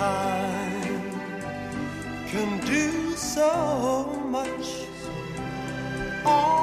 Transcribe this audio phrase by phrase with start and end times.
[0.00, 1.10] Time
[2.30, 4.68] can do so much.
[6.24, 6.59] Are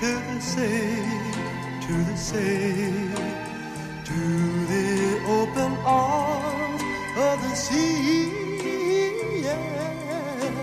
[0.00, 1.02] to the sea,
[1.86, 3.08] to the sea,
[4.04, 4.20] to
[4.72, 4.90] the
[5.26, 6.82] open arms
[7.16, 8.30] of the sea.
[9.42, 10.60] Yeah.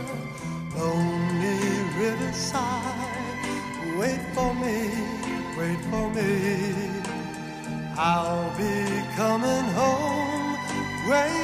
[0.78, 1.59] Lonely
[1.98, 2.67] riverside,
[3.98, 4.77] wait for me,
[5.58, 6.32] wait for me.
[7.98, 10.58] I'll be coming home,
[11.10, 11.42] wait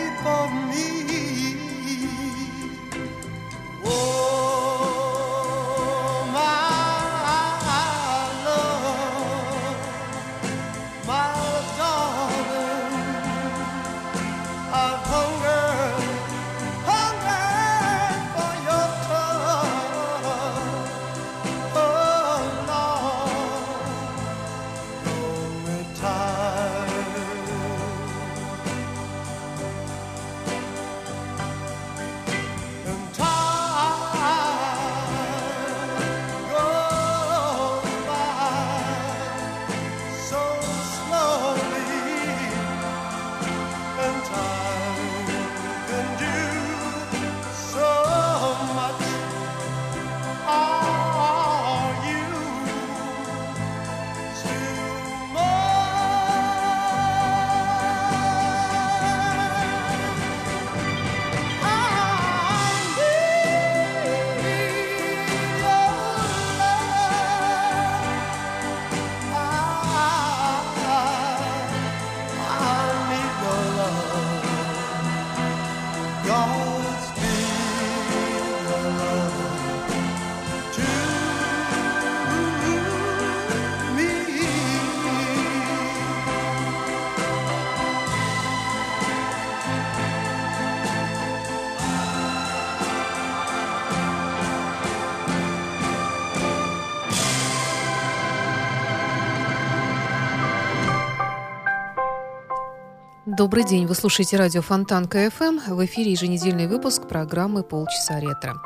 [103.39, 105.59] Добрый день, вы слушаете радио Фонтан КФМ.
[105.73, 108.61] В эфире еженедельный выпуск программы «Полчаса ретро».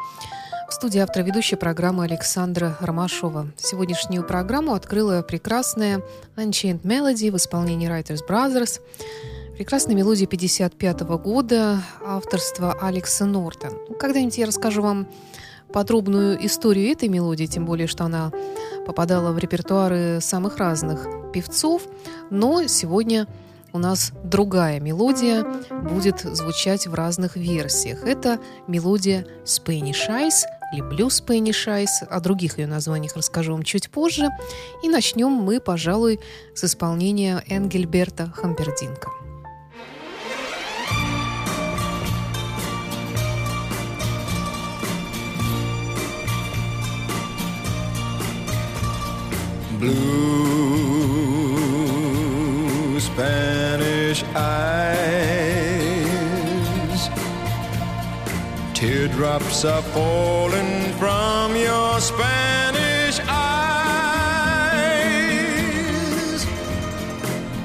[0.67, 3.49] В студии автора ведущей программы Александра Ромашова.
[3.55, 6.01] Сегодняшнюю программу открыла прекрасная
[6.37, 8.81] Unchained Melody в исполнении Writers Brothers.
[9.55, 13.69] Прекрасная мелодия 55 года авторства Алекса Норта.
[13.99, 15.07] Когда-нибудь я расскажу вам
[15.71, 18.31] подробную историю этой мелодии, тем более, что она
[18.87, 21.83] попадала в репертуары самых разных певцов.
[22.31, 23.27] Но сегодня
[23.73, 28.03] у нас другая мелодия будет звучать в разных версиях.
[28.03, 32.07] Это мелодия Spanish Eyes или Blue Spanish Eyes.
[32.07, 34.29] О других ее названиях расскажу вам чуть позже.
[34.83, 36.19] И начнем мы, пожалуй,
[36.53, 39.09] с исполнения Энгельберта Хампердинка.
[49.79, 51.42] blue
[53.13, 54.99] Spanish eyes.
[58.73, 64.73] Teardrops are falling from your Spanish eyes.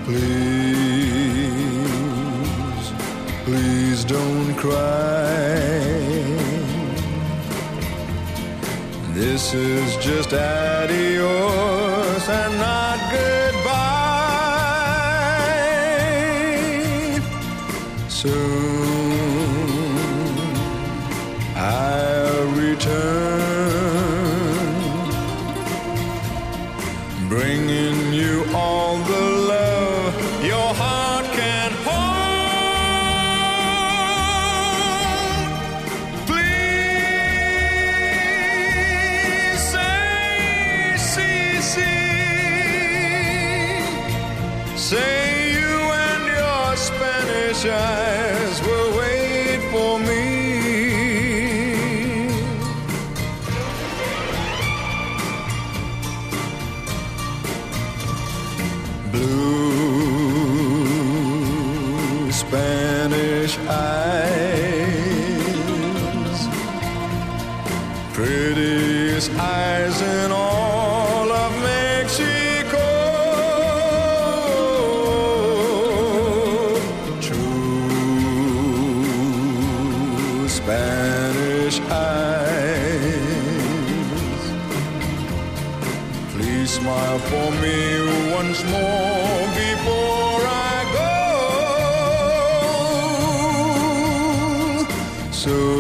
[0.05, 1.23] Please,
[3.45, 4.77] please don't cry.
[9.15, 11.78] This is just adios.
[28.07, 29.28] You all the
[86.69, 87.79] smile for me
[88.35, 91.15] once more before I go.
[95.33, 95.78] Soon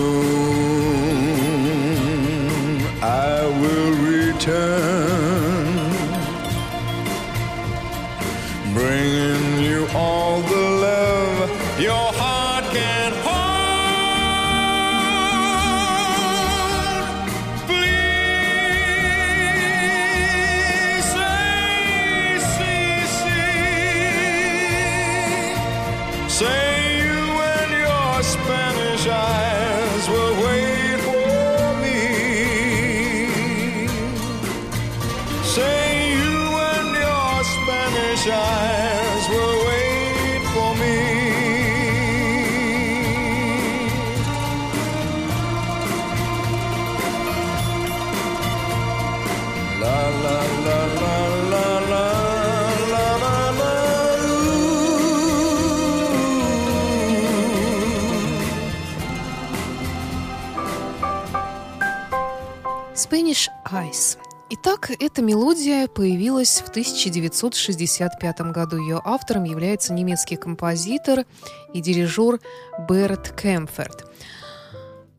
[63.10, 64.18] Spanish Eyes.
[64.50, 68.76] Итак, эта мелодия появилась в 1965 году.
[68.76, 71.24] Ее автором является немецкий композитор
[71.72, 72.40] и дирижер
[72.88, 74.04] Берт Кемферт.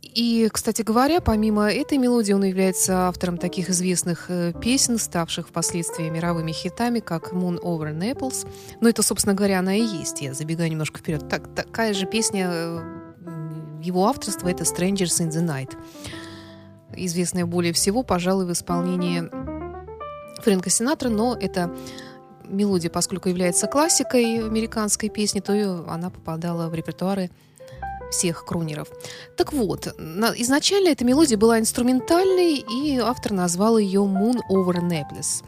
[0.04, 6.10] И, кстати говоря, помимо этой мелодии, он является автором таких известных э, песен, ставших впоследствии
[6.10, 8.48] мировыми хитами, как Moon Over Naples.
[8.82, 10.22] Но это, собственно говоря, она и есть.
[10.22, 11.28] Я забегаю немножко вперед.
[11.30, 13.00] Так, такая же песня э,
[13.82, 15.76] его авторства– это Strangers in the Night.
[17.06, 19.24] Известная более всего, пожалуй, в исполнении
[20.42, 21.74] Фрэнка Синатра, но это
[22.44, 27.30] мелодия, поскольку является классикой американской песни, то и она попадала в репертуары
[28.12, 28.88] всех крунеров.
[29.38, 35.44] Так вот, на- изначально эта мелодия была инструментальной, и автор назвал ее Moon Over Naples.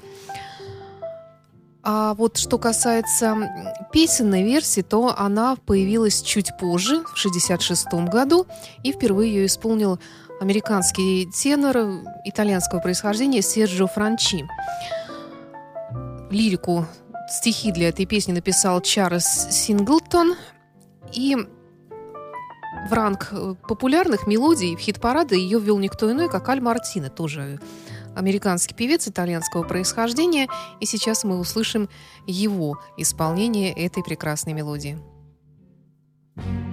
[1.83, 3.35] А вот что касается
[3.91, 8.45] песенной версии, то она появилась чуть позже, в 1966 году,
[8.83, 9.99] и впервые ее исполнил
[10.41, 14.47] американский тенор итальянского происхождения Серджио Франчи.
[16.31, 16.87] Лирику,
[17.29, 20.33] стихи для этой песни написал Чарльз Синглтон,
[21.13, 21.37] и
[22.89, 27.59] в ранг э, популярных мелодий в хит-парады ее ввел никто иной, как Аль Мартино, тоже
[28.15, 30.47] американский певец итальянского происхождения.
[30.79, 31.87] И сейчас мы услышим
[32.25, 34.97] его исполнение этой прекрасной мелодии.
[36.35, 36.70] Blue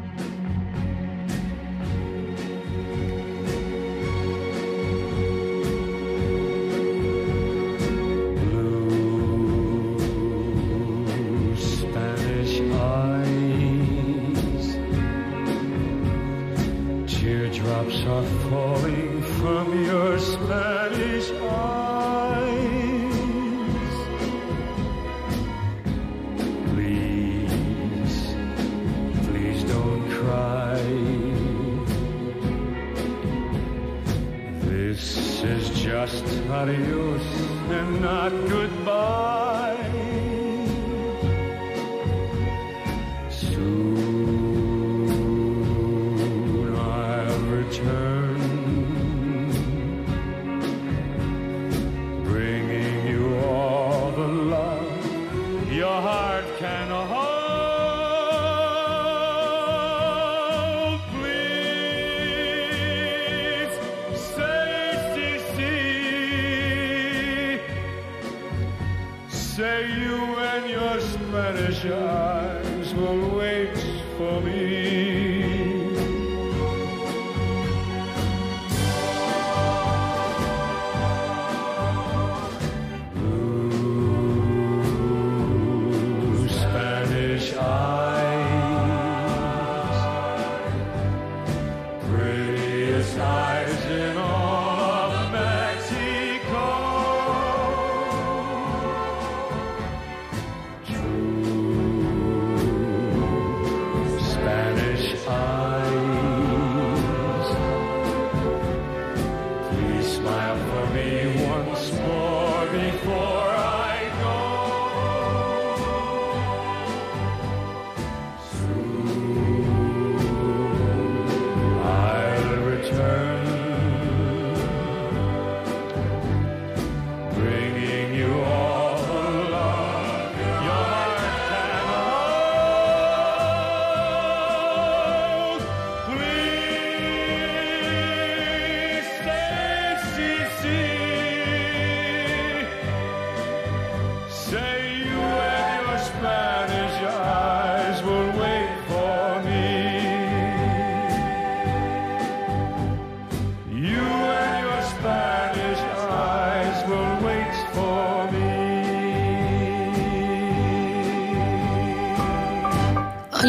[69.58, 73.76] Say you and your Spanish eyes will wait
[74.16, 75.07] for me.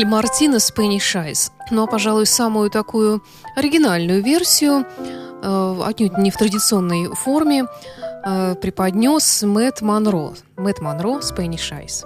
[0.10, 1.52] Мартино Spanish Eyes.
[1.70, 3.22] Ну, а, пожалуй, самую такую
[3.56, 4.88] оригинальную версию,
[5.44, 7.68] э, отнюдь не в традиционной форме,
[8.26, 10.34] э, преподнес Мэтт Монро.
[10.58, 12.06] Мэтт Монро Spanish Eyes.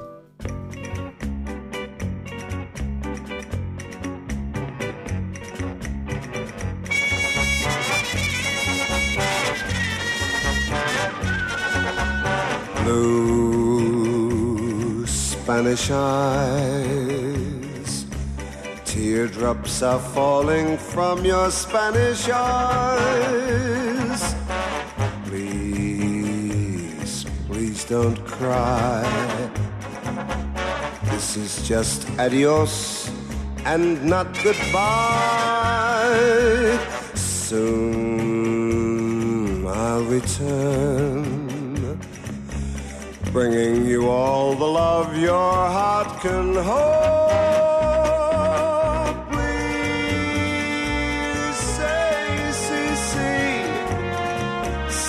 [12.84, 14.24] Blue
[15.44, 17.03] Spanish eyes,
[19.14, 24.22] teardrops are falling from your Spanish eyes.
[25.28, 29.04] Please, please don't cry.
[31.12, 33.12] This is just adios
[33.66, 34.80] and not goodbye.
[37.14, 37.68] Soon
[39.68, 42.00] I'll return
[43.32, 47.23] bringing you all the love your heart can hold.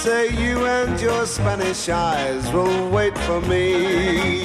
[0.04, 4.44] Say you and your Spanish eyes will wait for me.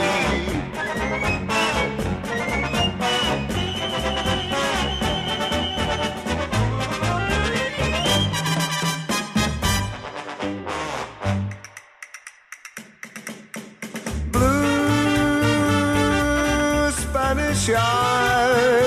[14.32, 15.60] Blue
[16.92, 18.78] Spanish eyes,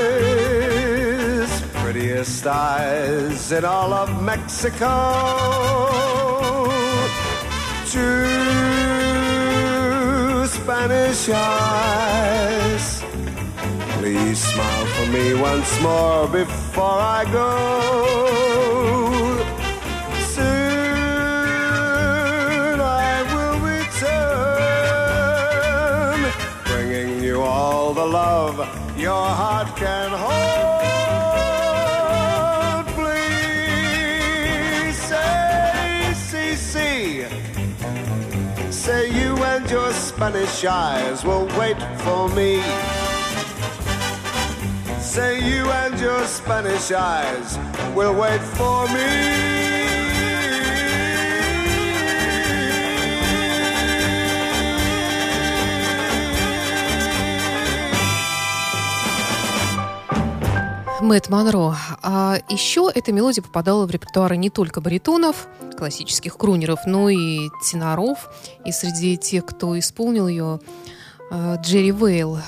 [1.83, 5.82] prettiest eyes in all of Mexico.
[7.93, 8.01] True
[10.47, 13.05] Spanish eyes.
[13.99, 18.22] Please smile for me once more before I go.
[40.43, 42.61] Spanish eyes will wait for me.
[45.01, 47.57] Say you and your Spanish eyes
[47.95, 49.82] will wait for me.
[61.03, 61.77] Мэтт Монро.
[62.03, 68.31] А еще эта мелодия попадала в репертуары не только баритонов, классических крунеров, но и теноров.
[68.65, 70.61] И среди тех, кто исполнил ее,
[71.33, 72.39] э, Джерри Вейл,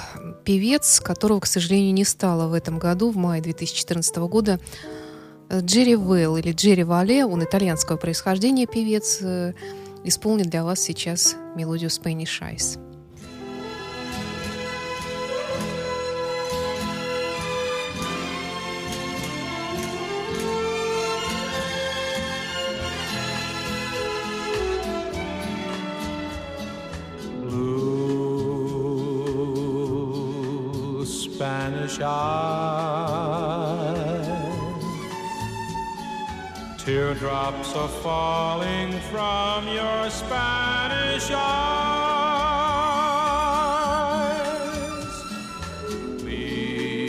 [0.45, 4.61] певец, которого, к сожалению, не стало в этом году, в мае 2014 года.
[5.53, 9.55] Джерри Вейл или Джерри Вале, он итальянского происхождения певец, э,
[10.05, 12.84] исполнит для вас сейчас мелодию Spanish Eyes.
[31.45, 33.37] Spanish eyes.
[36.79, 41.45] Teardrops are falling from your Spanish eyes.
[46.21, 47.05] Please,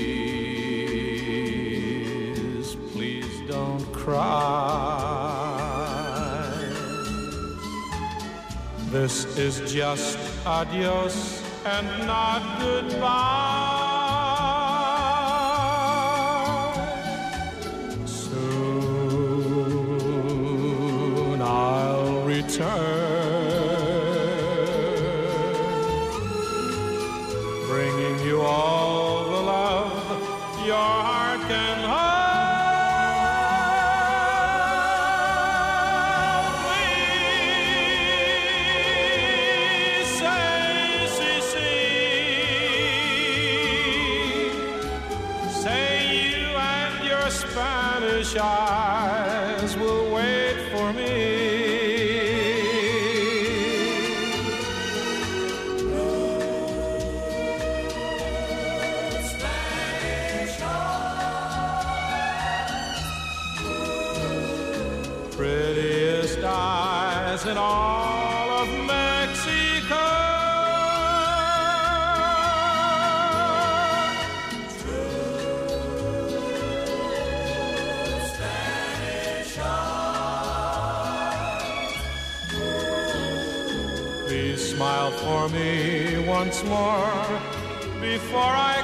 [2.92, 5.32] please don't cry.
[8.92, 13.55] This is just adios and not goodbye.
[22.58, 23.98] return,
[27.68, 29.92] bringing you all the love
[30.66, 32.16] your heart can hold.
[39.56, 41.82] Please say, Ceci,
[45.62, 48.36] say you and your Spanish.
[48.38, 48.65] eyes.
[86.46, 87.42] once more
[88.00, 88.75] before I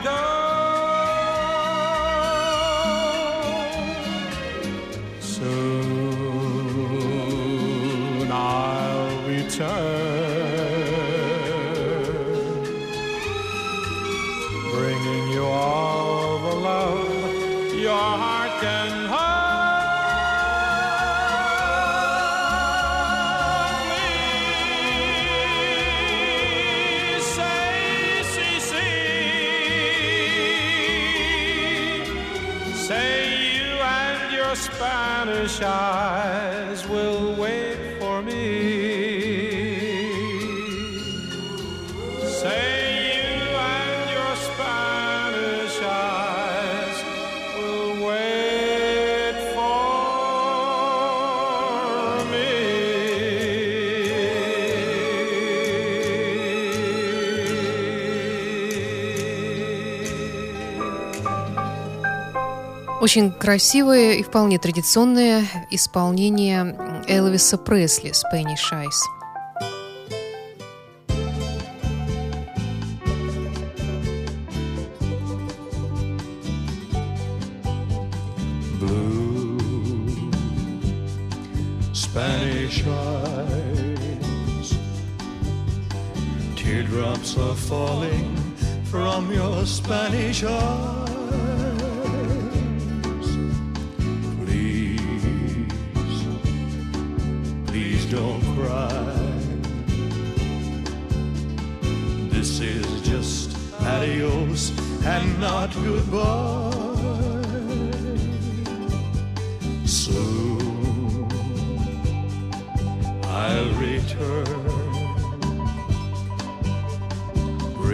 [63.02, 69.21] Очень красивое и вполне традиционное исполнение Элвиса Пресли «Spanish Eyes».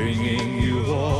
[0.07, 1.16] bringing you all.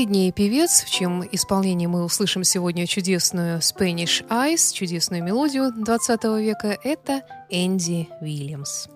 [0.00, 6.78] Последний певец, в чем исполнении мы услышим сегодня чудесную Spanish Eyes, чудесную мелодию 20 века,
[6.82, 8.88] это Энди Уильямс.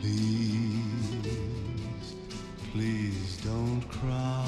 [0.00, 1.34] Please,
[2.72, 4.46] please don't cry.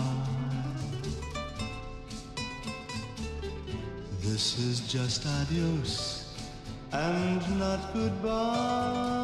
[4.22, 6.24] This is just adios
[6.92, 9.19] and not goodbye.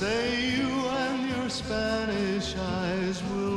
[0.00, 3.49] Say you and your Spanish eyes will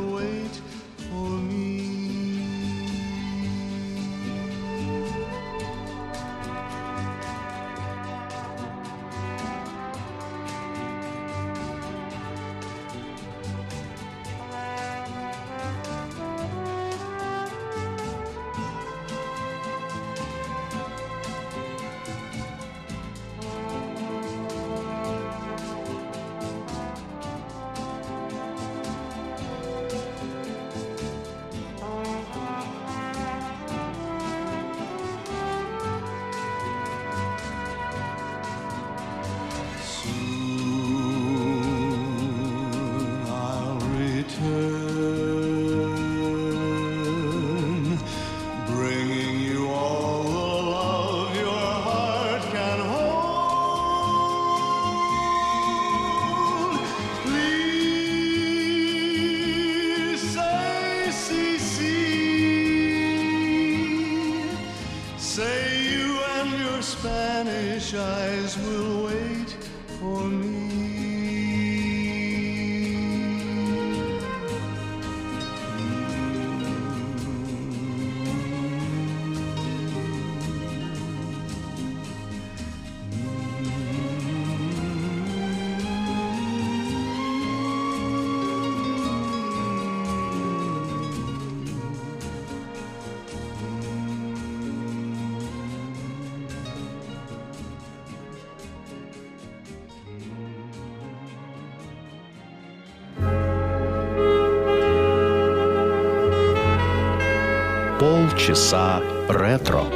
[108.52, 109.86] Полчаса ретро.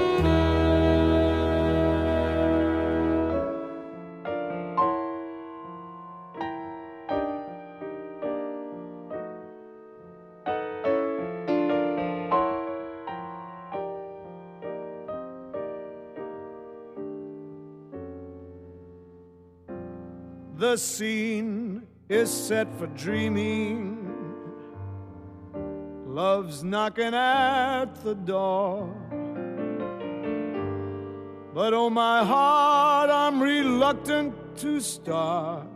[20.56, 23.95] The scene is set for dreaming.
[26.17, 28.89] Love's knocking at the door.
[31.53, 35.67] But oh, my heart, I'm reluctant to start.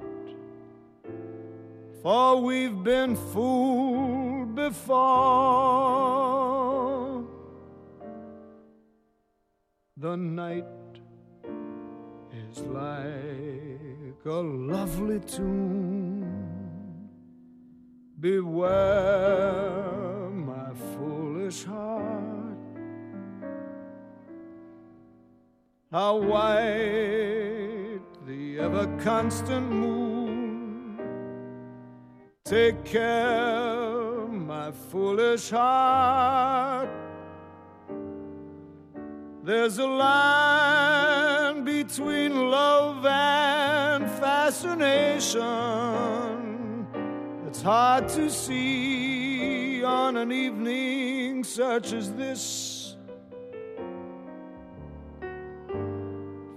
[2.01, 4.97] For we've been fooled before.
[9.97, 10.65] The night
[12.49, 16.41] is like a lovely tune.
[18.19, 19.81] Beware,
[25.91, 30.97] How white the ever constant moon.
[32.45, 36.88] Take care, my foolish heart.
[39.43, 45.41] There's a line between love and fascination.
[47.47, 52.70] It's hard to see on an evening such as this.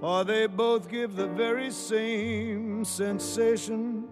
[0.05, 4.05] For they both give the very same sensation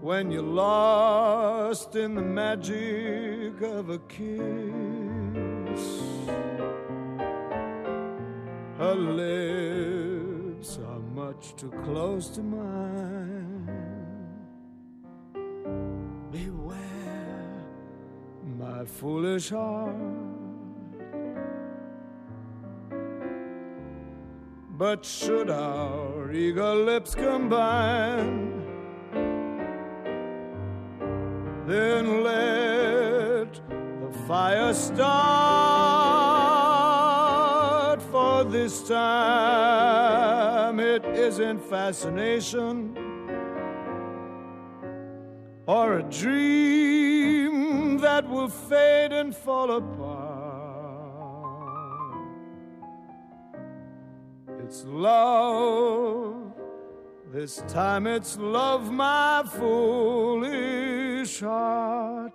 [0.00, 4.22] when you're lost in the magic of a kiss.
[8.78, 13.68] Her lips are much too close to mine.
[16.30, 17.64] Beware,
[18.60, 20.43] my foolish heart.
[24.84, 28.52] But should our eager lips combine,
[31.66, 35.14] then let the fire start.
[38.12, 42.94] For this time it isn't fascination
[45.66, 50.03] or a dream that will fade and fall apart.
[54.66, 56.54] It's love.
[57.30, 62.32] This time it's love, my foolish heart.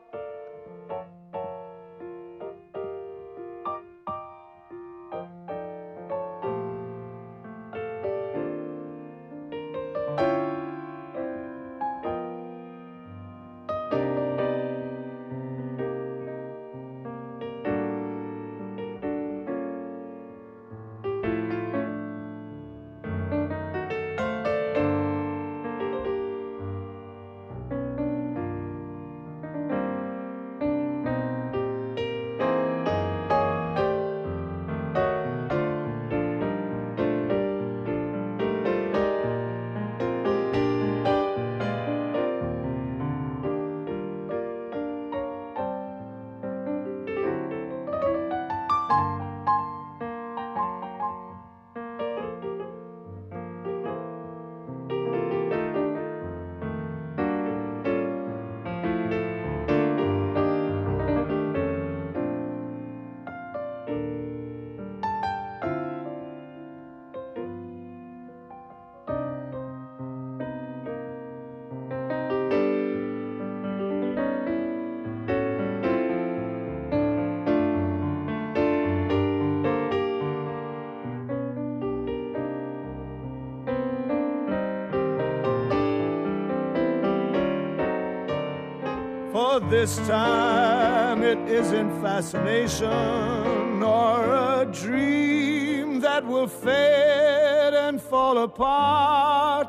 [89.69, 99.67] This time it isn't fascination nor a dream that will fade and fall apart.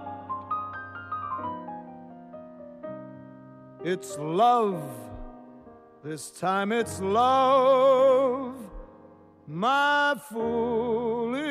[3.84, 4.82] It's love.
[6.02, 8.54] This time it's love,
[9.46, 11.46] my foolish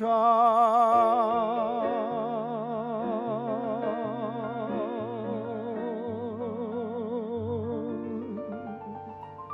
[0.00, 1.51] heart.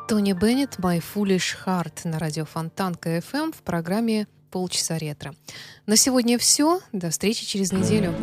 [0.09, 5.35] Тони Беннет «My Foolish Heart» на радио Фонтан КФМ в программе «Полчаса ретро».
[5.85, 6.81] На сегодня все.
[6.92, 8.14] До встречи через неделю.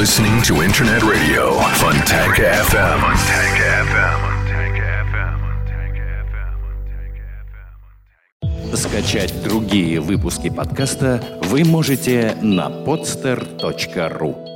[0.00, 0.40] Listening.
[0.44, 3.00] To Internet Radio Fontanka FM.
[3.20, 4.20] FM.
[8.74, 14.49] Скачать другие выпуски подкаста вы можете на podster.ru.